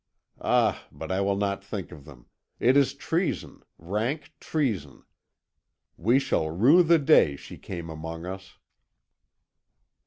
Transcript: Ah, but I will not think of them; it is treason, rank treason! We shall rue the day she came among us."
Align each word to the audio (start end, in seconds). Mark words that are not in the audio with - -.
Ah, 0.41 0.87
but 0.91 1.11
I 1.11 1.21
will 1.21 1.35
not 1.35 1.63
think 1.63 1.91
of 1.91 2.05
them; 2.05 2.25
it 2.59 2.75
is 2.75 2.95
treason, 2.95 3.61
rank 3.77 4.33
treason! 4.39 5.03
We 5.95 6.17
shall 6.17 6.49
rue 6.49 6.81
the 6.81 6.97
day 6.97 7.35
she 7.35 7.59
came 7.59 7.87
among 7.87 8.25
us." 8.25 8.57